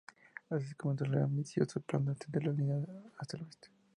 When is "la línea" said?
2.45-2.83